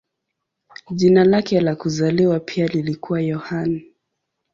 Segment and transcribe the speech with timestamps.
[0.91, 3.85] Jina lake la kuzaliwa pia lilikuwa Yohane.